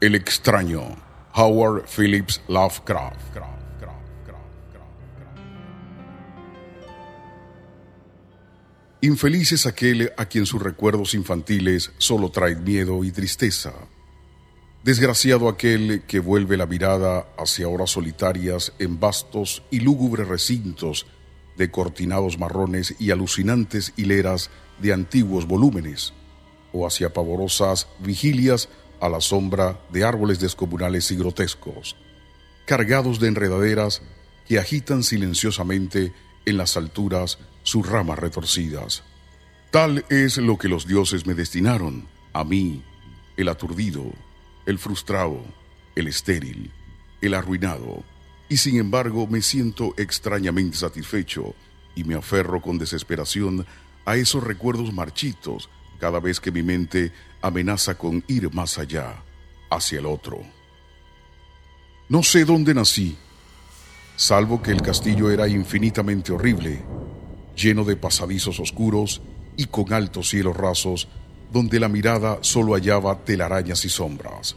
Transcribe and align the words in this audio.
El 0.00 0.14
extraño, 0.14 0.96
Howard 1.34 1.84
Phillips 1.86 2.40
Lovecraft. 2.48 3.36
Infeliz 9.02 9.52
es 9.52 9.66
aquel 9.66 10.10
a 10.16 10.24
quien 10.24 10.46
sus 10.46 10.62
recuerdos 10.62 11.12
infantiles 11.12 11.92
solo 11.98 12.30
traen 12.30 12.64
miedo 12.64 13.04
y 13.04 13.12
tristeza. 13.12 13.74
Desgraciado 14.84 15.50
aquel 15.50 16.04
que 16.06 16.18
vuelve 16.18 16.56
la 16.56 16.64
mirada 16.64 17.26
hacia 17.36 17.68
horas 17.68 17.90
solitarias 17.90 18.72
en 18.78 18.98
vastos 18.98 19.62
y 19.70 19.80
lúgubres 19.80 20.26
recintos 20.26 21.06
de 21.58 21.70
cortinados 21.70 22.38
marrones 22.38 22.94
y 22.98 23.10
alucinantes 23.10 23.92
hileras 23.98 24.50
de 24.80 24.94
antiguos 24.94 25.46
volúmenes, 25.46 26.14
o 26.72 26.86
hacia 26.86 27.12
pavorosas 27.12 27.86
vigilias 27.98 28.70
a 29.00 29.08
la 29.08 29.20
sombra 29.20 29.80
de 29.90 30.04
árboles 30.04 30.40
descomunales 30.40 31.10
y 31.10 31.16
grotescos, 31.16 31.96
cargados 32.66 33.20
de 33.20 33.28
enredaderas 33.28 34.02
que 34.46 34.58
agitan 34.58 35.02
silenciosamente 35.02 36.12
en 36.44 36.56
las 36.56 36.76
alturas 36.76 37.38
sus 37.62 37.86
ramas 37.86 38.18
retorcidas. 38.18 39.02
Tal 39.70 40.04
es 40.08 40.36
lo 40.38 40.58
que 40.58 40.68
los 40.68 40.86
dioses 40.86 41.26
me 41.26 41.34
destinaron, 41.34 42.08
a 42.32 42.44
mí, 42.44 42.82
el 43.36 43.48
aturdido, 43.48 44.12
el 44.66 44.78
frustrado, 44.78 45.42
el 45.94 46.08
estéril, 46.08 46.72
el 47.20 47.34
arruinado, 47.34 48.02
y 48.48 48.56
sin 48.56 48.78
embargo 48.78 49.26
me 49.26 49.42
siento 49.42 49.94
extrañamente 49.96 50.76
satisfecho 50.76 51.54
y 51.94 52.04
me 52.04 52.16
aferro 52.16 52.60
con 52.60 52.78
desesperación 52.78 53.66
a 54.04 54.16
esos 54.16 54.42
recuerdos 54.42 54.92
marchitos 54.92 55.70
cada 56.00 56.18
vez 56.18 56.40
que 56.40 56.50
mi 56.50 56.62
mente 56.62 57.12
amenaza 57.42 57.96
con 57.96 58.24
ir 58.28 58.52
más 58.52 58.78
allá, 58.78 59.22
hacia 59.70 59.98
el 59.98 60.06
otro. 60.06 60.40
No 62.08 62.22
sé 62.22 62.44
dónde 62.44 62.74
nací, 62.74 63.16
salvo 64.16 64.62
que 64.62 64.72
el 64.72 64.82
castillo 64.82 65.30
era 65.30 65.48
infinitamente 65.48 66.32
horrible, 66.32 66.82
lleno 67.56 67.84
de 67.84 67.96
pasadizos 67.96 68.60
oscuros 68.60 69.22
y 69.56 69.66
con 69.66 69.92
altos 69.92 70.28
cielos 70.28 70.56
rasos, 70.56 71.08
donde 71.52 71.80
la 71.80 71.88
mirada 71.88 72.38
solo 72.42 72.74
hallaba 72.74 73.24
telarañas 73.24 73.84
y 73.84 73.88
sombras. 73.88 74.56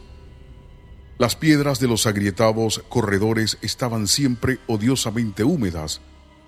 Las 1.16 1.36
piedras 1.36 1.78
de 1.78 1.86
los 1.86 2.06
agrietados 2.06 2.82
corredores 2.88 3.58
estaban 3.62 4.08
siempre 4.08 4.58
odiosamente 4.66 5.44
húmedas 5.44 6.00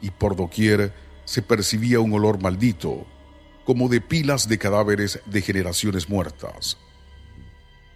y 0.03 0.11
por 0.11 0.35
doquier 0.35 0.93
se 1.25 1.43
percibía 1.43 2.01
un 2.01 2.13
olor 2.13 2.43
maldito, 2.43 3.07
como 3.67 3.89
de 3.89 4.01
pilas 4.01 4.49
de 4.49 4.59
cadáveres 4.59 5.21
de 5.27 5.43
generaciones 5.43 6.09
muertas. 6.09 6.79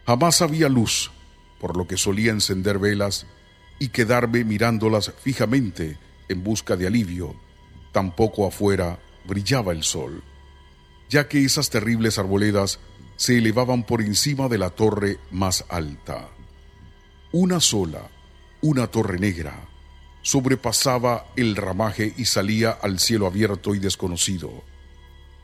Jamás 0.05 0.43
había 0.43 0.69
luz, 0.69 1.13
por 1.61 1.77
lo 1.77 1.87
que 1.87 1.97
solía 1.97 2.33
encender 2.33 2.81
velas 2.81 3.27
y 3.79 3.89
quedarme 3.89 4.45
mirándolas 4.45 5.13
fijamente 5.23 5.97
en 6.29 6.43
busca 6.43 6.77
de 6.77 6.89
alivio. 6.89 7.37
Tampoco 7.93 8.47
afuera 8.47 8.99
brillaba 9.25 9.73
el 9.73 9.85
sol, 9.85 10.25
ya 11.09 11.29
que 11.29 11.45
esas 11.45 11.71
terribles 11.71 12.19
arboledas 12.19 12.81
se 13.15 13.39
elevaban 13.39 13.85
por 13.85 14.03
encima 14.03 14.49
de 14.49 14.59
la 14.59 14.71
torre 14.71 15.19
más 15.31 15.65
alta. 15.69 16.31
Una 17.31 17.61
sola, 17.61 18.11
una 18.61 18.89
torre 18.89 19.21
negra, 19.21 19.69
sobrepasaba 20.23 21.27
el 21.37 21.55
ramaje 21.55 22.13
y 22.17 22.25
salía 22.25 22.71
al 22.71 22.99
cielo 22.99 23.29
abierto 23.29 23.77
y 23.77 23.79
desconocido 23.79 24.65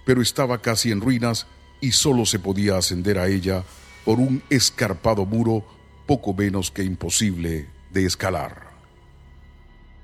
pero 0.06 0.22
estaba 0.22 0.62
casi 0.62 0.92
en 0.92 1.02
ruinas 1.02 1.48
y 1.80 1.92
solo 1.92 2.24
se 2.24 2.38
podía 2.38 2.78
ascender 2.78 3.18
a 3.18 3.26
ella 3.26 3.64
por 4.04 4.20
un 4.20 4.40
escarpado 4.48 5.26
muro 5.26 5.66
poco 6.06 6.32
menos 6.32 6.70
que 6.70 6.84
imposible 6.84 7.66
de 7.90 8.06
escalar. 8.06 8.70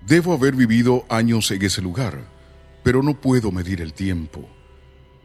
Debo 0.04 0.34
haber 0.34 0.56
vivido 0.56 1.06
años 1.08 1.48
en 1.52 1.62
ese 1.62 1.80
lugar, 1.80 2.28
pero 2.82 3.04
no 3.04 3.20
puedo 3.20 3.52
medir 3.52 3.80
el 3.80 3.94
tiempo. 3.94 4.48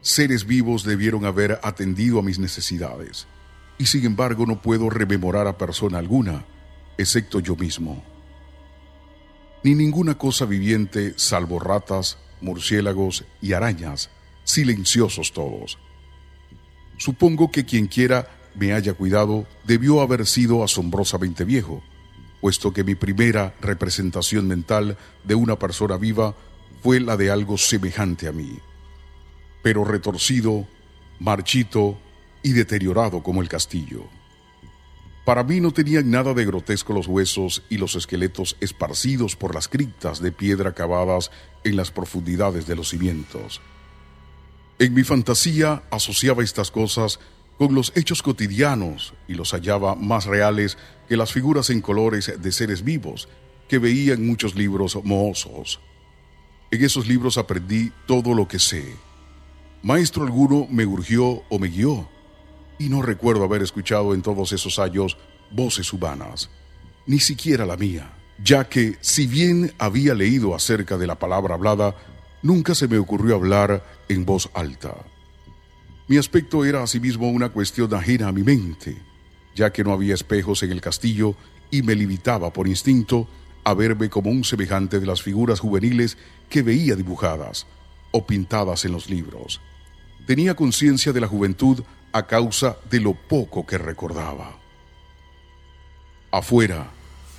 Seres 0.00 0.46
vivos 0.46 0.84
debieron 0.84 1.24
haber 1.24 1.58
atendido 1.64 2.20
a 2.20 2.22
mis 2.22 2.38
necesidades, 2.38 3.26
y 3.78 3.86
sin 3.86 4.06
embargo 4.06 4.46
no 4.46 4.62
puedo 4.62 4.90
rememorar 4.90 5.48
a 5.48 5.58
persona 5.58 5.98
alguna, 5.98 6.46
excepto 6.98 7.40
yo 7.40 7.56
mismo. 7.56 8.04
Ni 9.64 9.74
ninguna 9.74 10.16
cosa 10.16 10.44
viviente 10.44 11.14
salvo 11.16 11.58
ratas, 11.58 12.16
murciélagos 12.40 13.24
y 13.42 13.54
arañas 13.54 14.10
silenciosos 14.48 15.32
todos. 15.32 15.78
Supongo 16.96 17.50
que 17.50 17.66
quien 17.66 17.86
quiera 17.86 18.28
me 18.54 18.72
haya 18.72 18.94
cuidado 18.94 19.46
debió 19.64 20.00
haber 20.00 20.26
sido 20.26 20.64
asombrosamente 20.64 21.44
viejo, 21.44 21.82
puesto 22.40 22.72
que 22.72 22.82
mi 22.82 22.94
primera 22.94 23.54
representación 23.60 24.48
mental 24.48 24.96
de 25.22 25.34
una 25.34 25.58
persona 25.58 25.98
viva 25.98 26.34
fue 26.82 26.98
la 26.98 27.18
de 27.18 27.30
algo 27.30 27.58
semejante 27.58 28.26
a 28.26 28.32
mí, 28.32 28.58
pero 29.62 29.84
retorcido, 29.84 30.66
marchito 31.20 31.98
y 32.42 32.52
deteriorado 32.52 33.22
como 33.22 33.42
el 33.42 33.50
castillo. 33.50 34.04
Para 35.26 35.44
mí 35.44 35.60
no 35.60 35.72
tenían 35.72 36.10
nada 36.10 36.32
de 36.32 36.46
grotesco 36.46 36.94
los 36.94 37.06
huesos 37.06 37.64
y 37.68 37.76
los 37.76 37.96
esqueletos 37.96 38.56
esparcidos 38.60 39.36
por 39.36 39.54
las 39.54 39.68
criptas 39.68 40.22
de 40.22 40.32
piedra 40.32 40.72
cavadas 40.72 41.30
en 41.64 41.76
las 41.76 41.90
profundidades 41.90 42.66
de 42.66 42.76
los 42.76 42.88
cimientos. 42.88 43.60
En 44.80 44.94
mi 44.94 45.02
fantasía 45.02 45.82
asociaba 45.90 46.44
estas 46.44 46.70
cosas 46.70 47.18
con 47.58 47.74
los 47.74 47.92
hechos 47.96 48.22
cotidianos 48.22 49.12
y 49.26 49.34
los 49.34 49.50
hallaba 49.50 49.96
más 49.96 50.26
reales 50.26 50.78
que 51.08 51.16
las 51.16 51.32
figuras 51.32 51.70
en 51.70 51.80
colores 51.80 52.32
de 52.40 52.52
seres 52.52 52.84
vivos 52.84 53.28
que 53.68 53.78
veía 53.78 54.14
en 54.14 54.24
muchos 54.24 54.54
libros 54.54 54.96
mohosos. 55.02 55.80
En 56.70 56.84
esos 56.84 57.08
libros 57.08 57.38
aprendí 57.38 57.90
todo 58.06 58.34
lo 58.34 58.46
que 58.46 58.60
sé. 58.60 58.94
Maestro 59.82 60.22
alguno 60.22 60.68
me 60.70 60.86
urgió 60.86 61.42
o 61.48 61.58
me 61.58 61.68
guió, 61.68 62.08
y 62.78 62.88
no 62.88 63.02
recuerdo 63.02 63.42
haber 63.42 63.62
escuchado 63.62 64.14
en 64.14 64.22
todos 64.22 64.52
esos 64.52 64.78
años 64.78 65.16
voces 65.50 65.92
humanas, 65.92 66.50
ni 67.06 67.18
siquiera 67.18 67.66
la 67.66 67.76
mía, 67.76 68.12
ya 68.42 68.68
que 68.68 68.96
si 69.00 69.26
bien 69.26 69.72
había 69.78 70.14
leído 70.14 70.54
acerca 70.54 70.96
de 70.96 71.06
la 71.08 71.18
palabra 71.18 71.54
hablada, 71.54 71.96
nunca 72.42 72.74
se 72.74 72.88
me 72.88 72.98
ocurrió 72.98 73.34
hablar 73.34 73.84
en 74.08 74.24
voz 74.24 74.50
alta. 74.54 74.94
Mi 76.08 76.16
aspecto 76.16 76.64
era 76.64 76.82
asimismo 76.82 77.28
una 77.28 77.50
cuestión 77.50 77.92
ajena 77.94 78.28
a 78.28 78.32
mi 78.32 78.42
mente, 78.42 78.96
ya 79.54 79.72
que 79.72 79.84
no 79.84 79.92
había 79.92 80.14
espejos 80.14 80.62
en 80.62 80.72
el 80.72 80.80
castillo 80.80 81.34
y 81.70 81.82
me 81.82 81.94
limitaba 81.94 82.52
por 82.52 82.66
instinto 82.66 83.28
a 83.64 83.74
verme 83.74 84.08
como 84.08 84.30
un 84.30 84.44
semejante 84.44 85.00
de 85.00 85.06
las 85.06 85.22
figuras 85.22 85.60
juveniles 85.60 86.16
que 86.48 86.62
veía 86.62 86.96
dibujadas 86.96 87.66
o 88.10 88.26
pintadas 88.26 88.84
en 88.86 88.92
los 88.92 89.10
libros. 89.10 89.60
Tenía 90.26 90.54
conciencia 90.54 91.12
de 91.12 91.20
la 91.20 91.26
juventud 91.26 91.82
a 92.12 92.26
causa 92.26 92.78
de 92.90 93.00
lo 93.00 93.14
poco 93.14 93.66
que 93.66 93.76
recordaba. 93.76 94.58
Afuera, 96.30 96.90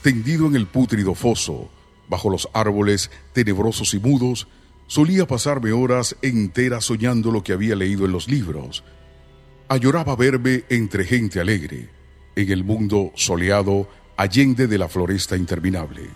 tendido 0.04 0.46
en 0.46 0.56
el 0.56 0.68
pútrido 0.68 1.16
foso, 1.16 1.70
bajo 2.08 2.30
los 2.30 2.50
árboles 2.54 3.12
tenebrosos 3.34 3.94
y 3.94 4.00
mudos, 4.00 4.48
Solía 4.90 5.28
pasarme 5.28 5.72
horas 5.72 6.16
enteras 6.24 6.86
soñando 6.86 7.30
lo 7.30 7.44
que 7.44 7.54
había 7.54 7.76
leído 7.76 8.06
en 8.06 8.12
los 8.12 8.28
libros. 8.28 8.84
Ayoraba 9.68 10.16
verme 10.16 10.64
entre 10.68 11.06
gente 11.06 11.40
alegre, 11.40 11.90
en 12.36 12.52
el 12.52 12.64
mundo 12.64 13.12
soleado 13.14 13.88
allende 14.18 14.66
de 14.66 14.80
la 14.80 14.88
floresta 14.88 15.38
interminable. 15.38 16.10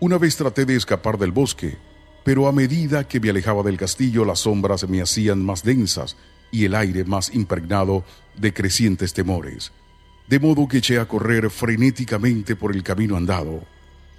Una 0.00 0.16
vez 0.16 0.34
traté 0.38 0.64
de 0.64 0.76
escapar 0.76 1.18
del 1.18 1.30
bosque, 1.30 1.76
pero 2.24 2.48
a 2.48 2.52
medida 2.52 3.06
que 3.06 3.20
me 3.20 3.28
alejaba 3.28 3.62
del 3.62 3.76
castillo 3.76 4.24
las 4.24 4.40
sombras 4.40 4.88
me 4.88 5.02
hacían 5.02 5.44
más 5.44 5.62
densas 5.62 6.16
y 6.50 6.64
el 6.64 6.76
aire 6.76 7.04
más 7.04 7.34
impregnado 7.34 8.02
de 8.34 8.54
crecientes 8.54 9.12
temores, 9.12 9.72
de 10.26 10.40
modo 10.40 10.66
que 10.68 10.78
eché 10.78 10.98
a 10.98 11.06
correr 11.06 11.50
frenéticamente 11.50 12.56
por 12.56 12.74
el 12.74 12.82
camino 12.82 13.18
andado, 13.18 13.62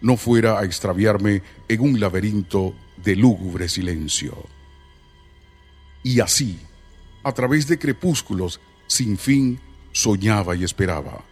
no 0.01 0.17
fuera 0.17 0.59
a 0.59 0.65
extraviarme 0.65 1.43
en 1.67 1.81
un 1.81 1.99
laberinto 1.99 2.73
de 3.03 3.15
lúgubre 3.15 3.69
silencio. 3.69 4.35
Y 6.03 6.19
así, 6.19 6.59
a 7.23 7.31
través 7.31 7.67
de 7.67 7.77
crepúsculos 7.77 8.59
sin 8.87 9.17
fin, 9.17 9.59
soñaba 9.91 10.55
y 10.55 10.63
esperaba, 10.63 11.23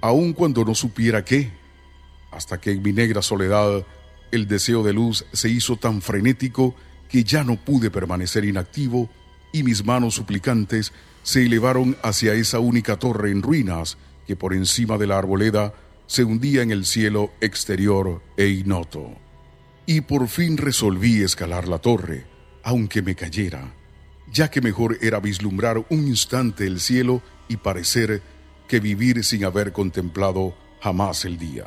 aun 0.00 0.32
cuando 0.32 0.64
no 0.64 0.74
supiera 0.74 1.24
qué, 1.24 1.50
hasta 2.30 2.60
que 2.60 2.72
en 2.72 2.82
mi 2.82 2.92
negra 2.92 3.22
soledad 3.22 3.84
el 4.30 4.46
deseo 4.46 4.82
de 4.82 4.92
luz 4.92 5.24
se 5.32 5.48
hizo 5.48 5.76
tan 5.76 6.02
frenético 6.02 6.74
que 7.08 7.24
ya 7.24 7.44
no 7.44 7.56
pude 7.56 7.90
permanecer 7.90 8.44
inactivo 8.44 9.08
y 9.52 9.62
mis 9.62 9.84
manos 9.84 10.14
suplicantes 10.14 10.92
se 11.22 11.46
elevaron 11.46 11.96
hacia 12.02 12.34
esa 12.34 12.58
única 12.58 12.98
torre 12.98 13.30
en 13.30 13.42
ruinas 13.42 13.96
que 14.26 14.36
por 14.36 14.52
encima 14.52 14.98
de 14.98 15.06
la 15.06 15.18
arboleda 15.18 15.74
se 16.06 16.24
hundía 16.24 16.62
en 16.62 16.70
el 16.70 16.84
cielo 16.84 17.32
exterior 17.40 18.22
e 18.36 18.46
ignoto 18.46 19.24
y 19.86 20.02
por 20.02 20.28
fin 20.28 20.56
resolví 20.56 21.22
escalar 21.22 21.68
la 21.68 21.78
torre, 21.78 22.26
aunque 22.62 23.02
me 23.02 23.14
cayera, 23.14 23.74
ya 24.32 24.50
que 24.50 24.60
mejor 24.60 24.98
era 25.02 25.20
vislumbrar 25.20 25.78
un 25.90 26.08
instante 26.08 26.66
el 26.66 26.80
cielo 26.80 27.22
y 27.48 27.58
parecer 27.58 28.22
que 28.66 28.80
vivir 28.80 29.22
sin 29.24 29.44
haber 29.44 29.72
contemplado 29.72 30.56
jamás 30.80 31.24
el 31.24 31.38
día. 31.38 31.66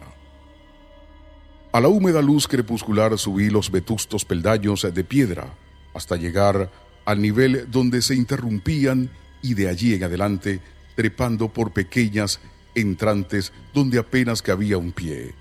A 1.72 1.80
la 1.80 1.90
húmeda 1.90 2.22
luz 2.22 2.48
crepuscular 2.48 3.18
subí 3.18 3.50
los 3.50 3.69
vetustos 3.69 4.25
peldaños 4.25 4.88
de 4.92 5.04
piedra 5.04 5.54
hasta 5.94 6.16
llegar 6.16 6.72
al 7.06 7.22
nivel 7.22 7.69
donde 7.69 8.01
se 8.01 8.16
interrumpían 8.16 9.12
y 9.42 9.54
de 9.54 9.69
allí 9.69 9.94
en 9.94 10.04
adelante 10.04 10.60
trepando 10.95 11.54
por 11.54 11.72
pequeñas 11.72 12.40
entrantes 12.78 13.52
donde 13.74 13.98
apenas 13.98 14.42
cabía 14.42 14.78
un 14.78 14.92
pie. 14.92 15.34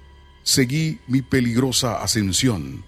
Seguí 0.43 1.01
mi 1.07 1.23
peligrosa 1.23 2.03
ascensión. 2.03 2.85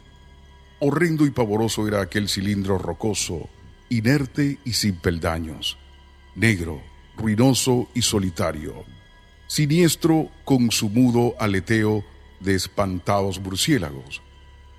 Horrendo 0.80 1.26
y 1.26 1.30
pavoroso 1.30 1.86
era 1.86 2.00
aquel 2.00 2.28
cilindro 2.28 2.78
rocoso, 2.78 3.48
inerte 3.88 4.58
y 4.64 4.72
sin 4.72 4.96
peldaños, 4.96 5.76
negro, 6.34 6.80
ruinoso 7.16 7.88
y 7.94 8.02
solitario, 8.02 8.84
siniestro 9.48 10.30
con 10.44 10.70
su 10.70 10.88
mudo 10.88 11.34
aleteo 11.38 12.04
de 12.40 12.54
espantados 12.54 13.40
murciélagos. 13.40 14.22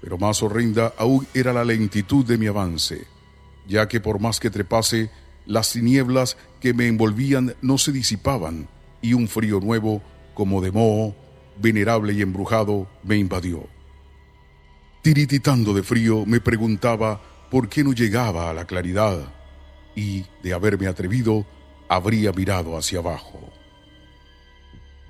Pero 0.02 0.18
más 0.18 0.42
horrenda 0.42 0.94
aún 0.98 1.28
era 1.34 1.52
la 1.52 1.66
lentitud 1.66 2.26
de 2.26 2.38
mi 2.38 2.48
avance, 2.48 3.06
ya 3.68 3.88
que 3.88 4.00
por 4.00 4.20
más 4.20 4.40
que 4.40 4.50
trepase, 4.50 5.12
las 5.46 5.72
tinieblas 5.72 6.38
que 6.62 6.74
me 6.74 6.88
envolvían 6.88 7.56
no 7.62 7.78
se 7.78 7.92
disipaban 7.92 8.70
y 9.02 9.14
un 9.14 9.28
frío 9.28 9.60
nuevo, 9.60 10.02
como 10.34 10.62
de 10.62 10.72
moho, 10.72 11.16
venerable 11.58 12.14
y 12.14 12.22
embrujado, 12.22 12.88
me 13.04 13.18
invadió. 13.18 13.68
Tirititando 15.02 15.74
de 15.74 15.84
frío, 15.84 16.26
me 16.26 16.40
preguntaba 16.40 17.22
por 17.50 17.70
qué 17.70 17.84
no 17.84 17.94
llegaba 17.94 18.50
a 18.50 18.54
la 18.54 18.66
claridad 18.66 19.34
y, 19.96 20.26
de 20.44 20.54
haberme 20.54 20.88
atrevido, 20.88 21.46
habría 21.88 22.32
mirado 22.32 22.78
hacia 22.78 23.00
abajo. 23.00 23.40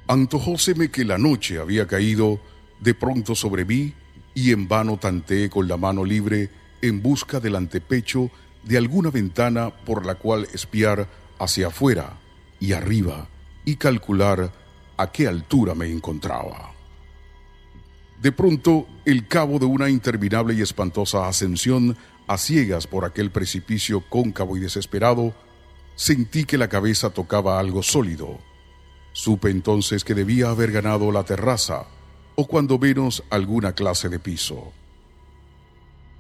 Antojóseme 0.08 0.90
que 0.90 1.06
la 1.06 1.18
noche 1.18 1.60
había 1.60 1.86
caído 1.86 2.40
de 2.80 2.94
pronto 2.94 3.36
sobre 3.36 3.66
mí 3.66 3.94
y 4.34 4.52
en 4.52 4.68
vano 4.68 4.98
tanteé 4.98 5.50
con 5.50 5.68
la 5.68 5.78
mano 5.78 6.06
libre 6.06 6.50
en 6.82 7.02
busca 7.02 7.40
del 7.40 7.56
antepecho 7.56 8.32
de 8.64 8.78
alguna 8.78 9.12
ventana 9.12 9.70
por 9.70 10.06
la 10.06 10.16
cual 10.16 10.48
espiar 10.54 11.08
hacia 11.40 11.68
afuera 11.68 12.18
y 12.60 12.74
arriba 12.74 13.28
y 13.72 13.76
calcular 13.76 14.52
a 14.98 15.12
qué 15.12 15.28
altura 15.28 15.76
me 15.76 15.88
encontraba. 15.88 16.72
De 18.22 18.32
pronto, 18.32 18.88
el 19.06 19.28
cabo 19.28 19.60
de 19.60 19.66
una 19.66 19.90
interminable 19.90 20.54
y 20.54 20.62
espantosa 20.62 21.28
ascensión 21.28 21.96
a 22.28 22.38
ciegas 22.38 22.88
por 22.88 23.06
aquel 23.06 23.32
precipicio 23.32 24.04
cóncavo 24.10 24.58
y 24.58 24.60
desesperado, 24.60 25.34
sentí 25.96 26.44
que 26.44 26.58
la 26.58 26.68
cabeza 26.68 27.12
tocaba 27.12 27.60
algo 27.60 27.82
sólido 27.82 28.40
Supe 29.14 29.50
entonces 29.50 30.04
que 30.04 30.14
debía 30.14 30.50
haber 30.50 30.72
ganado 30.72 31.12
la 31.12 31.24
terraza, 31.24 31.86
o 32.36 32.48
cuando 32.48 32.78
menos 32.78 33.24
alguna 33.30 33.74
clase 33.74 34.08
de 34.08 34.20
piso. 34.20 34.72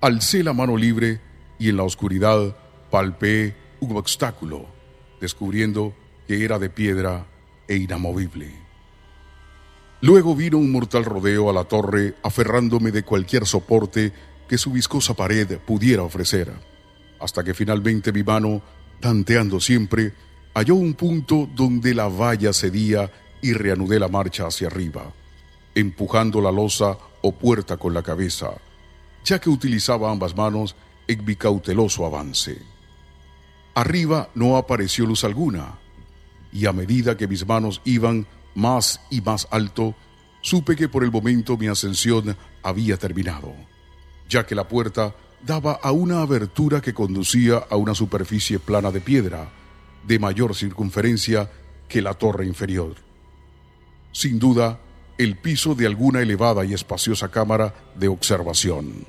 Alcé 0.01 0.43
la 0.43 0.53
mano 0.53 0.75
libre 0.75 1.21
y 1.59 1.69
en 1.69 1.77
la 1.77 1.83
oscuridad 1.83 2.57
palpé 2.89 3.55
un 3.79 3.95
obstáculo, 3.95 4.65
descubriendo 5.21 5.93
que 6.27 6.43
era 6.43 6.59
de 6.59 6.69
piedra 6.69 7.25
e 7.69 7.77
inamovible. 7.77 8.51
Luego 10.01 10.35
vino 10.35 10.57
un 10.57 10.71
mortal 10.71 11.05
rodeo 11.05 11.49
a 11.49 11.53
la 11.53 11.65
torre, 11.65 12.15
aferrándome 12.23 12.91
de 12.91 13.03
cualquier 13.03 13.45
soporte 13.45 14.11
que 14.47 14.57
su 14.57 14.71
viscosa 14.71 15.13
pared 15.13 15.59
pudiera 15.59 16.03
ofrecer, 16.03 16.51
hasta 17.19 17.43
que 17.43 17.53
finalmente 17.53 18.11
mi 18.11 18.23
mano, 18.23 18.61
tanteando 18.99 19.59
siempre, 19.59 20.13
halló 20.53 20.75
un 20.75 20.95
punto 20.95 21.47
donde 21.53 21.93
la 21.93 22.07
valla 22.07 22.51
cedía 22.53 23.11
y 23.41 23.53
reanudé 23.53 23.99
la 23.99 24.07
marcha 24.07 24.47
hacia 24.47 24.67
arriba, 24.67 25.13
empujando 25.75 26.41
la 26.41 26.51
losa 26.51 26.97
o 27.21 27.33
puerta 27.33 27.77
con 27.77 27.93
la 27.93 28.01
cabeza, 28.01 28.51
ya 29.23 29.39
que 29.39 29.49
utilizaba 29.49 30.09
ambas 30.09 30.35
manos 30.35 30.75
en 31.07 31.23
mi 31.25 31.35
cauteloso 31.35 32.05
avance. 32.05 32.57
Arriba 33.75 34.29
no 34.33 34.57
apareció 34.57 35.05
luz 35.05 35.23
alguna, 35.23 35.77
y 36.51 36.65
a 36.65 36.73
medida 36.73 37.17
que 37.17 37.27
mis 37.27 37.47
manos 37.47 37.81
iban 37.85 38.27
más 38.55 39.01
y 39.09 39.21
más 39.21 39.47
alto, 39.51 39.95
supe 40.41 40.75
que 40.75 40.89
por 40.89 41.03
el 41.03 41.11
momento 41.11 41.57
mi 41.57 41.67
ascensión 41.67 42.35
había 42.63 42.97
terminado, 42.97 43.53
ya 44.27 44.45
que 44.45 44.55
la 44.55 44.67
puerta 44.67 45.15
daba 45.45 45.73
a 45.73 45.91
una 45.91 46.21
abertura 46.21 46.81
que 46.81 46.93
conducía 46.93 47.57
a 47.69 47.75
una 47.75 47.95
superficie 47.95 48.59
plana 48.59 48.91
de 48.91 49.01
piedra, 49.01 49.49
de 50.05 50.19
mayor 50.19 50.55
circunferencia 50.55 51.49
que 51.87 52.01
la 52.01 52.13
torre 52.13 52.45
inferior. 52.45 52.95
Sin 54.11 54.39
duda, 54.39 54.79
el 55.17 55.37
piso 55.37 55.75
de 55.75 55.85
alguna 55.85 56.21
elevada 56.21 56.65
y 56.65 56.73
espaciosa 56.73 57.29
cámara 57.29 57.73
de 57.95 58.07
observación. 58.07 59.05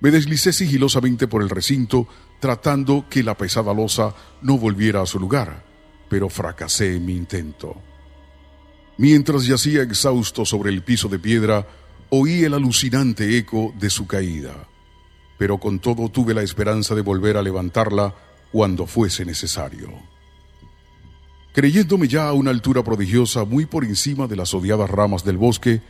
Me 0.00 0.10
deslicé 0.10 0.52
sigilosamente 0.52 1.28
por 1.28 1.42
el 1.42 1.50
recinto, 1.50 2.06
tratando 2.40 3.06
que 3.08 3.22
la 3.22 3.36
pesada 3.36 3.72
losa 3.72 4.14
no 4.42 4.58
volviera 4.58 5.00
a 5.00 5.06
su 5.06 5.18
lugar, 5.18 5.64
pero 6.08 6.28
fracasé 6.28 6.96
en 6.96 7.06
mi 7.06 7.16
intento. 7.16 7.76
Mientras 8.96 9.46
yacía 9.46 9.82
exhausto 9.82 10.44
sobre 10.44 10.70
el 10.70 10.82
piso 10.82 11.08
de 11.08 11.18
piedra, 11.18 11.66
oí 12.10 12.44
el 12.44 12.54
alucinante 12.54 13.36
eco 13.36 13.74
de 13.78 13.90
su 13.90 14.06
caída, 14.06 14.68
pero 15.36 15.58
con 15.58 15.80
todo 15.80 16.08
tuve 16.08 16.34
la 16.34 16.42
esperanza 16.42 16.94
de 16.94 17.02
volver 17.02 17.36
a 17.36 17.42
levantarla 17.42 18.14
cuando 18.52 18.86
fuese 18.86 19.24
necesario. 19.24 19.90
Creyéndome 21.52 22.08
ya 22.08 22.28
a 22.28 22.32
una 22.32 22.50
altura 22.50 22.82
prodigiosa 22.82 23.44
muy 23.44 23.66
por 23.66 23.84
encima 23.84 24.26
de 24.26 24.36
las 24.36 24.54
odiadas 24.54 24.90
ramas 24.90 25.24
del 25.24 25.38
bosque, 25.38 25.82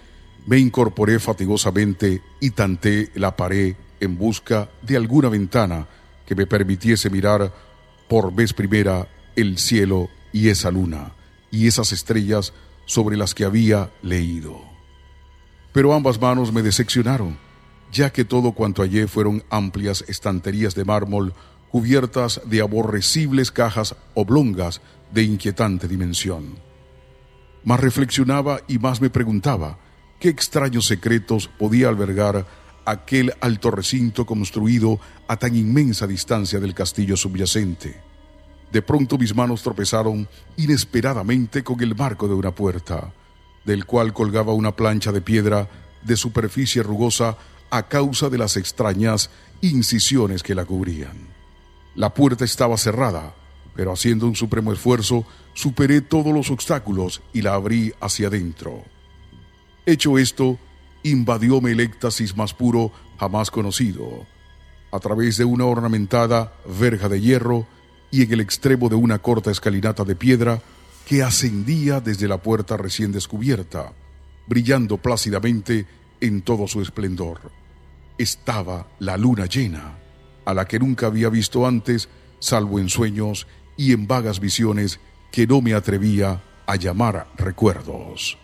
me 0.46 0.58
incorporé 0.58 1.18
fatigosamente 1.18 2.22
y 2.40 2.50
tanté 2.50 3.10
la 3.14 3.36
pared 3.36 3.74
en 4.00 4.18
busca 4.18 4.68
de 4.82 4.96
alguna 4.96 5.28
ventana 5.28 5.86
que 6.26 6.34
me 6.34 6.46
permitiese 6.46 7.10
mirar 7.10 7.52
por 8.08 8.34
vez 8.34 8.52
primera 8.52 9.08
el 9.36 9.58
cielo 9.58 10.08
y 10.32 10.48
esa 10.48 10.70
luna 10.70 11.12
y 11.50 11.66
esas 11.66 11.92
estrellas 11.92 12.52
sobre 12.86 13.16
las 13.16 13.34
que 13.34 13.44
había 13.44 13.90
leído. 14.02 14.60
Pero 15.72 15.92
ambas 15.92 16.20
manos 16.20 16.52
me 16.52 16.62
decepcionaron, 16.62 17.38
ya 17.92 18.10
que 18.10 18.24
todo 18.24 18.52
cuanto 18.52 18.82
hallé 18.82 19.06
fueron 19.06 19.42
amplias 19.50 20.04
estanterías 20.08 20.74
de 20.74 20.84
mármol 20.84 21.34
cubiertas 21.70 22.40
de 22.44 22.60
aborrecibles 22.60 23.50
cajas 23.50 23.96
oblongas 24.14 24.80
de 25.12 25.22
inquietante 25.24 25.88
dimensión. 25.88 26.56
Más 27.64 27.80
reflexionaba 27.80 28.60
y 28.68 28.78
más 28.78 29.00
me 29.00 29.10
preguntaba 29.10 29.78
qué 30.20 30.28
extraños 30.28 30.86
secretos 30.86 31.48
podía 31.48 31.88
albergar 31.88 32.46
aquel 32.84 33.32
alto 33.40 33.70
recinto 33.70 34.26
construido 34.26 35.00
a 35.26 35.36
tan 35.36 35.56
inmensa 35.56 36.06
distancia 36.06 36.60
del 36.60 36.74
castillo 36.74 37.16
subyacente. 37.16 38.13
De 38.74 38.82
pronto 38.82 39.16
mis 39.18 39.32
manos 39.36 39.62
tropezaron 39.62 40.28
inesperadamente 40.56 41.62
con 41.62 41.80
el 41.80 41.94
marco 41.94 42.26
de 42.26 42.34
una 42.34 42.52
puerta, 42.52 43.14
del 43.64 43.86
cual 43.86 44.12
colgaba 44.12 44.52
una 44.52 44.74
plancha 44.74 45.12
de 45.12 45.20
piedra 45.20 45.68
de 46.02 46.16
superficie 46.16 46.82
rugosa 46.82 47.38
a 47.70 47.84
causa 47.86 48.30
de 48.30 48.36
las 48.36 48.56
extrañas 48.56 49.30
incisiones 49.60 50.42
que 50.42 50.56
la 50.56 50.64
cubrían. 50.64 51.16
La 51.94 52.14
puerta 52.14 52.44
estaba 52.44 52.76
cerrada, 52.76 53.36
pero 53.76 53.92
haciendo 53.92 54.26
un 54.26 54.34
supremo 54.34 54.72
esfuerzo, 54.72 55.24
superé 55.52 56.00
todos 56.00 56.34
los 56.34 56.50
obstáculos 56.50 57.22
y 57.32 57.42
la 57.42 57.54
abrí 57.54 57.94
hacia 58.00 58.26
adentro. 58.26 58.82
Hecho 59.86 60.18
esto, 60.18 60.58
invadióme 61.04 61.70
el 61.70 61.78
éxtasis 61.78 62.36
más 62.36 62.52
puro 62.52 62.90
jamás 63.20 63.52
conocido. 63.52 64.26
A 64.90 64.98
través 64.98 65.36
de 65.36 65.44
una 65.44 65.64
ornamentada 65.64 66.54
verja 66.66 67.08
de 67.08 67.20
hierro 67.20 67.68
y 68.14 68.22
en 68.22 68.32
el 68.32 68.40
extremo 68.40 68.88
de 68.88 68.94
una 68.94 69.18
corta 69.18 69.50
escalinata 69.50 70.04
de 70.04 70.14
piedra 70.14 70.62
que 71.04 71.24
ascendía 71.24 72.00
desde 72.00 72.28
la 72.28 72.38
puerta 72.38 72.76
recién 72.76 73.10
descubierta, 73.10 73.92
brillando 74.46 74.98
plácidamente 74.98 75.84
en 76.20 76.42
todo 76.42 76.68
su 76.68 76.80
esplendor. 76.80 77.50
Estaba 78.16 78.86
la 79.00 79.16
luna 79.16 79.46
llena 79.46 79.98
a 80.44 80.54
la 80.54 80.64
que 80.64 80.78
nunca 80.78 81.06
había 81.06 81.28
visto 81.28 81.66
antes, 81.66 82.08
salvo 82.38 82.78
en 82.78 82.88
sueños 82.88 83.48
y 83.76 83.92
en 83.92 84.06
vagas 84.06 84.38
visiones 84.38 85.00
que 85.32 85.48
no 85.48 85.60
me 85.60 85.74
atrevía 85.74 86.40
a 86.66 86.76
llamar 86.76 87.26
recuerdos. 87.36 88.38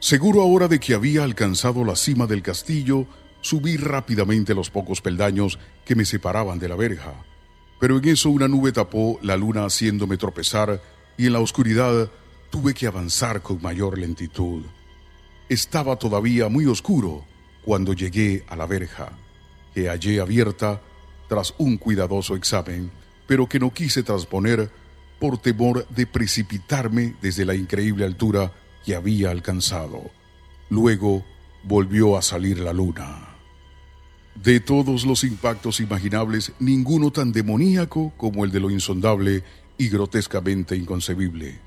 Seguro 0.00 0.42
ahora 0.42 0.66
de 0.66 0.80
que 0.80 0.94
había 0.94 1.22
alcanzado 1.22 1.84
la 1.84 1.94
cima 1.94 2.26
del 2.26 2.42
castillo, 2.42 3.06
subí 3.42 3.76
rápidamente 3.76 4.56
los 4.56 4.70
pocos 4.70 5.00
peldaños 5.00 5.60
que 5.84 5.94
me 5.94 6.04
separaban 6.04 6.58
de 6.58 6.68
la 6.68 6.74
verja. 6.74 7.14
Pero 7.82 7.98
en 7.98 8.08
eso 8.10 8.30
una 8.30 8.46
nube 8.46 8.70
tapó 8.70 9.18
la 9.22 9.36
luna 9.36 9.64
haciéndome 9.64 10.16
tropezar 10.16 10.80
y 11.18 11.26
en 11.26 11.32
la 11.32 11.40
oscuridad 11.40 12.08
tuve 12.48 12.74
que 12.74 12.86
avanzar 12.86 13.42
con 13.42 13.60
mayor 13.60 13.98
lentitud. 13.98 14.62
Estaba 15.48 15.96
todavía 15.96 16.48
muy 16.48 16.66
oscuro 16.66 17.24
cuando 17.64 17.92
llegué 17.92 18.44
a 18.48 18.54
la 18.54 18.66
verja 18.66 19.10
que 19.74 19.88
hallé 19.88 20.20
abierta 20.20 20.80
tras 21.28 21.54
un 21.58 21.76
cuidadoso 21.76 22.36
examen, 22.36 22.88
pero 23.26 23.48
que 23.48 23.58
no 23.58 23.74
quise 23.74 24.04
transponer 24.04 24.70
por 25.18 25.38
temor 25.38 25.84
de 25.88 26.06
precipitarme 26.06 27.16
desde 27.20 27.44
la 27.44 27.56
increíble 27.56 28.04
altura 28.04 28.52
que 28.84 28.94
había 28.94 29.32
alcanzado. 29.32 30.12
Luego 30.70 31.24
volvió 31.64 32.16
a 32.16 32.22
salir 32.22 32.60
la 32.60 32.72
luna. 32.72 33.31
De 34.34 34.60
todos 34.60 35.04
los 35.04 35.24
impactos 35.24 35.80
imaginables, 35.80 36.52
ninguno 36.58 37.10
tan 37.10 37.32
demoníaco 37.32 38.12
como 38.16 38.44
el 38.44 38.50
de 38.50 38.60
lo 38.60 38.70
insondable 38.70 39.44
y 39.76 39.88
grotescamente 39.88 40.74
inconcebible. 40.76 41.60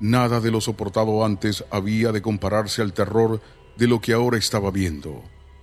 Nada 0.00 0.40
de 0.40 0.50
lo 0.50 0.60
soportado 0.60 1.24
antes 1.24 1.64
había 1.70 2.10
de 2.10 2.22
compararse 2.22 2.82
al 2.82 2.92
terror 2.92 3.40
de 3.76 3.86
lo 3.86 4.00
que 4.00 4.12
ahora 4.12 4.38
estaba 4.38 4.70
viendo, 4.70 5.22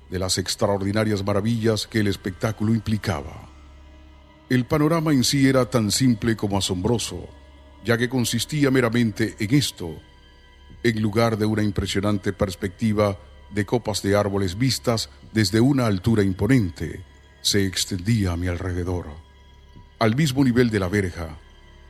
de 0.10 0.20
las 0.20 0.38
extraordinarias 0.38 1.26
maravillas 1.26 1.88
que 1.88 2.00
el 2.00 2.08
espectáculo 2.08 2.74
implicaba. 2.74 3.50
El 4.50 4.66
panorama 4.66 5.14
en 5.14 5.24
sí 5.24 5.48
era 5.48 5.70
tan 5.70 5.92
simple 5.92 6.36
como 6.36 6.58
asombroso, 6.58 7.28
ya 7.84 7.98
que 7.98 8.10
consistía 8.10 8.70
meramente 8.70 9.36
en 9.40 9.56
esto, 9.56 9.98
en 10.84 11.02
lugar 11.02 11.38
de 11.38 11.46
una 11.46 11.64
impresionante 11.64 12.34
perspectiva 12.34 13.18
de 13.54 13.66
copas 13.66 14.02
de 14.02 14.16
árboles 14.16 14.58
vistas 14.58 15.10
desde 15.34 15.60
una 15.60 15.86
altura 15.86 16.24
imponente, 16.24 17.04
se 17.42 17.66
extendía 17.66 18.34
a 18.34 18.38
mi 18.38 18.48
alrededor, 18.48 19.08
al 20.00 20.16
mismo 20.16 20.44
nivel 20.44 20.70
de 20.70 20.80
la 20.80 20.88
verja, 20.88 21.38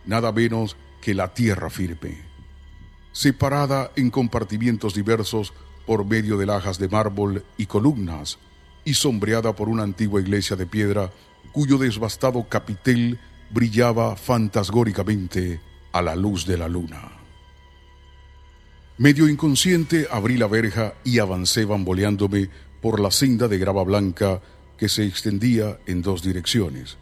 nada 0.06 0.32
menos 0.32 0.76
que 1.02 1.14
la 1.14 1.34
tierra 1.34 1.70
firme, 1.70 2.22
separada 3.12 3.92
en 3.96 4.10
compartimientos 4.10 4.94
diversos 4.94 5.54
por 5.86 6.06
medio 6.06 6.38
de 6.38 6.46
lajas 6.46 6.80
de 6.80 6.88
mármol 6.88 7.44
y 7.58 7.66
columnas, 7.66 8.40
y 8.86 8.94
sombreada 8.94 9.56
por 9.56 9.70
una 9.70 9.84
antigua 9.84 10.22
iglesia 10.22 10.56
de 10.56 10.66
piedra 10.66 11.12
cuyo 11.52 11.78
desbastado 11.78 12.48
capitel 12.48 13.20
brillaba 13.52 14.16
fantasgóricamente 14.16 15.60
a 15.92 16.02
la 16.02 16.16
luz 16.16 16.46
de 16.46 16.58
la 16.58 16.68
luna. 16.68 17.21
Medio 19.02 19.28
inconsciente 19.28 20.06
abrí 20.12 20.38
la 20.38 20.46
verja 20.46 20.94
y 21.04 21.18
avancé 21.18 21.66
bamboleándome 21.66 22.52
por 22.84 23.00
la 23.00 23.10
senda 23.10 23.48
de 23.48 23.58
grava 23.58 23.84
blanca 23.84 24.44
que 24.78 24.90
se 24.90 25.04
extendía 25.08 25.80
en 25.88 26.04
dos 26.04 26.22
direcciones. 26.22 27.00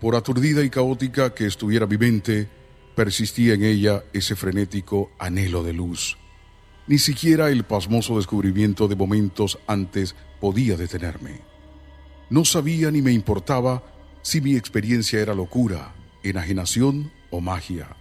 Por 0.00 0.16
aturdida 0.16 0.64
y 0.64 0.70
caótica 0.70 1.34
que 1.34 1.44
estuviera 1.44 1.86
mi 1.86 1.98
mente, 1.98 2.48
persistía 2.96 3.52
en 3.52 3.64
ella 3.64 4.02
ese 4.14 4.34
frenético 4.34 5.10
anhelo 5.18 5.62
de 5.62 5.74
luz. 5.74 6.16
Ni 6.86 6.96
siquiera 6.96 7.50
el 7.50 7.64
pasmoso 7.64 8.16
descubrimiento 8.16 8.88
de 8.88 8.96
momentos 8.96 9.58
antes 9.66 10.16
podía 10.40 10.78
detenerme. 10.78 11.42
No 12.30 12.46
sabía 12.46 12.90
ni 12.90 13.02
me 13.02 13.12
importaba 13.12 13.84
si 14.22 14.40
mi 14.40 14.56
experiencia 14.56 15.20
era 15.20 15.34
locura, 15.34 15.94
enajenación 16.22 17.12
o 17.28 17.42
magia 17.42 17.99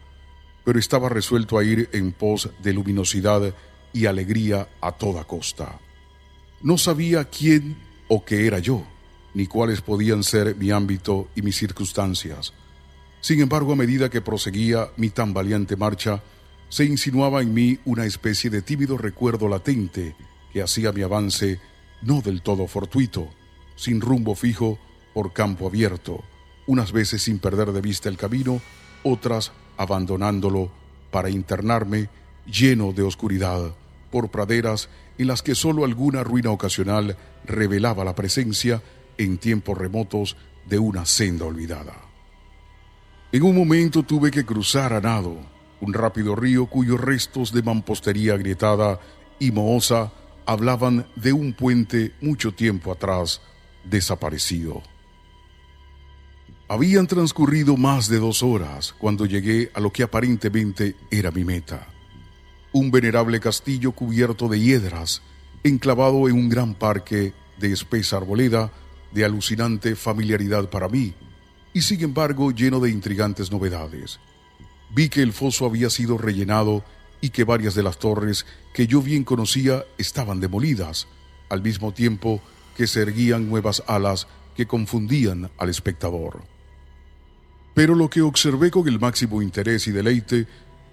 pero 0.64 0.80
estaba 0.80 1.10
resuelto 1.10 1.58
a 1.58 1.64
ir 1.64 1.90
en 1.94 2.12
pos 2.12 2.50
de 2.62 2.74
luminosidad 2.74 3.54
y 3.94 4.06
alegría 4.06 4.68
a 4.82 4.92
toda 4.92 5.24
costa. 5.24 5.80
No 6.62 6.78
sabía 6.78 7.26
quién 7.26 7.78
o 8.08 8.26
qué 8.26 8.46
era 8.46 8.60
yo, 8.60 8.84
ni 9.34 9.48
cuáles 9.48 9.82
podían 9.82 10.24
ser 10.24 10.56
mi 10.56 10.72
ámbito 10.72 11.28
y 11.36 11.42
mis 11.42 11.58
circunstancias. 11.58 12.54
Sin 13.22 13.42
embargo, 13.42 13.74
a 13.74 13.76
medida 13.76 14.10
que 14.10 14.22
proseguía 14.22 14.90
mi 14.98 15.10
tan 15.10 15.34
valiente 15.34 15.76
marcha, 15.76 16.22
se 16.70 16.86
insinuaba 16.86 17.42
en 17.42 17.54
mí 17.54 17.80
una 17.86 18.06
especie 18.06 18.50
de 18.50 18.62
tímido 18.62 18.98
recuerdo 18.98 19.48
latente 19.48 20.16
que 20.54 20.62
hacía 20.62 20.92
mi 20.92 21.02
avance 21.02 21.60
no 22.02 22.22
del 22.22 22.42
todo 22.42 22.68
fortuito, 22.68 23.30
sin 23.76 24.02
rumbo 24.02 24.36
fijo, 24.36 24.80
por 25.14 25.34
campo 25.34 25.68
abierto, 25.68 26.24
unas 26.68 26.92
veces 26.92 27.24
sin 27.24 27.40
perder 27.40 27.72
de 27.72 27.82
vista 27.82 28.10
el 28.10 28.18
camino, 28.18 28.62
otras 29.04 29.52
abandonándolo 29.80 30.70
para 31.10 31.30
internarme 31.30 32.10
lleno 32.46 32.92
de 32.92 33.02
oscuridad 33.02 33.72
por 34.12 34.30
praderas 34.30 34.90
en 35.18 35.28
las 35.28 35.42
que 35.42 35.56
sólo 35.56 35.86
alguna 35.86 36.22
ruina 36.22 36.52
ocasional 36.52 37.16
revelaba 37.46 38.04
la 38.04 38.14
presencia 38.14 38.84
en 39.18 39.38
tiempos 39.38 39.78
remotos 39.78 40.36
de 40.68 40.80
una 40.80 41.06
senda 41.06 41.46
olvidada. 41.46 41.94
En 43.32 43.44
un 43.44 43.56
momento 43.56 44.04
tuve 44.04 44.32
que 44.32 44.46
cruzar 44.46 44.92
a 44.92 45.00
nado 45.00 45.38
un 45.80 45.94
rápido 45.94 46.36
río 46.36 46.66
cuyos 46.66 47.00
restos 47.00 47.54
de 47.54 47.64
mampostería 47.64 48.34
agrietada 48.34 49.00
y 49.40 49.52
mohosa 49.52 50.12
hablaban 50.46 51.08
de 51.16 51.32
un 51.32 51.54
puente 51.54 52.14
mucho 52.20 52.54
tiempo 52.54 52.92
atrás 52.92 53.42
desaparecido. 53.86 54.84
Habían 56.72 57.08
transcurrido 57.08 57.78
más 57.78 58.10
de 58.10 58.20
dos 58.20 58.44
horas 58.44 58.94
cuando 59.00 59.26
llegué 59.26 59.72
a 59.74 59.80
lo 59.80 59.92
que 59.92 60.04
aparentemente 60.04 60.96
era 61.10 61.32
mi 61.32 61.44
meta. 61.44 61.88
Un 62.72 62.92
venerable 62.92 63.40
castillo 63.40 63.92
cubierto 63.92 64.48
de 64.48 64.60
hiedras, 64.60 65.24
enclavado 65.64 66.30
en 66.30 66.36
un 66.36 66.48
gran 66.48 66.76
parque 66.76 67.34
de 67.58 67.74
espesa 67.74 68.18
arboleda, 68.18 68.72
de 69.12 69.26
alucinante 69.26 69.96
familiaridad 69.96 70.70
para 70.70 70.88
mí, 70.88 71.16
y 71.74 71.82
sin 71.82 72.02
embargo 72.04 72.52
lleno 72.52 72.80
de 72.80 72.92
intrigantes 72.92 73.52
novedades. 73.52 74.20
Vi 74.92 75.10
que 75.10 75.24
el 75.24 75.34
foso 75.34 75.66
había 75.66 75.90
sido 75.90 76.20
rellenado 76.20 76.86
y 77.20 77.32
que 77.32 77.46
varias 77.46 77.74
de 77.74 77.82
las 77.82 77.98
torres 77.98 78.46
que 78.76 78.86
yo 78.86 79.02
bien 79.02 79.24
conocía 79.24 79.86
estaban 79.98 80.40
demolidas, 80.40 81.08
al 81.50 81.64
mismo 81.64 81.96
tiempo 81.96 82.42
que 82.78 82.86
se 82.86 83.02
erguían 83.02 83.50
nuevas 83.50 83.82
alas 83.88 84.28
que 84.56 84.68
confundían 84.68 85.50
al 85.58 85.70
espectador. 85.70 86.44
Pero 87.74 87.96
lo 87.96 88.10
que 88.10 88.22
observé 88.22 88.72
con 88.72 88.88
el 88.88 89.00
máximo 89.00 89.42
interés 89.42 89.88
y 89.88 89.92
deleite 89.92 90.48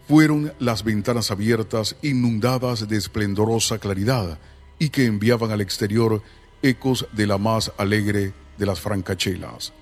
fueron 0.06 0.52
las 0.60 0.84
ventanas 0.84 1.30
abiertas 1.30 1.96
inundadas 2.02 2.88
de 2.88 2.96
esplendorosa 2.96 3.78
claridad 3.78 4.38
y 4.78 4.90
que 4.90 5.04
enviaban 5.04 5.50
al 5.50 5.60
exterior 5.60 6.22
ecos 6.62 7.06
de 7.12 7.26
la 7.26 7.38
más 7.38 7.72
alegre 7.76 8.32
de 8.58 8.66
las 8.66 8.80
francachelas. 8.80 9.72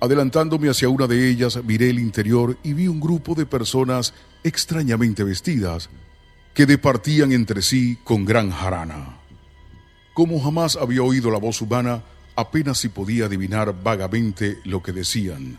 Adelantándome 0.00 0.68
hacia 0.68 0.88
una 0.88 1.06
de 1.06 1.28
ellas, 1.28 1.58
miré 1.64 1.90
el 1.90 1.98
interior 1.98 2.56
y 2.62 2.72
vi 2.72 2.86
un 2.88 3.00
grupo 3.00 3.34
de 3.34 3.46
personas 3.46 4.14
extrañamente 4.44 5.24
vestidas 5.24 5.90
que 6.54 6.66
departían 6.66 7.32
entre 7.32 7.62
sí 7.62 7.98
con 8.04 8.24
gran 8.24 8.50
jarana. 8.50 9.18
Como 10.14 10.40
jamás 10.40 10.76
había 10.76 11.02
oído 11.02 11.30
la 11.30 11.38
voz 11.38 11.60
humana, 11.62 12.02
apenas 12.36 12.78
si 12.78 12.88
podía 12.88 13.26
adivinar 13.26 13.74
vagamente 13.82 14.58
lo 14.64 14.82
que 14.82 14.92
decían. 14.92 15.58